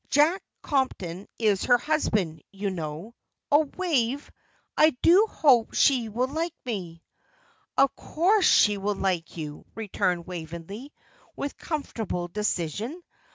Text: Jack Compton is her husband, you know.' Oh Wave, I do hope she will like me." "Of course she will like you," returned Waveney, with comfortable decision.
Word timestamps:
Jack 0.09 0.41
Compton 0.63 1.27
is 1.37 1.65
her 1.65 1.77
husband, 1.77 2.41
you 2.51 2.71
know.' 2.71 3.13
Oh 3.51 3.69
Wave, 3.77 4.31
I 4.75 4.97
do 5.03 5.27
hope 5.29 5.75
she 5.75 6.09
will 6.09 6.27
like 6.27 6.55
me." 6.65 7.03
"Of 7.77 7.95
course 7.95 8.47
she 8.51 8.79
will 8.79 8.95
like 8.95 9.37
you," 9.37 9.63
returned 9.75 10.25
Waveney, 10.25 10.91
with 11.35 11.55
comfortable 11.55 12.29
decision. 12.29 13.03